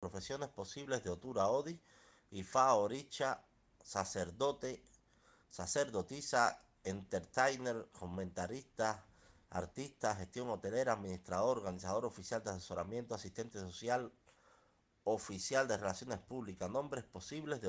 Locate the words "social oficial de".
13.58-15.76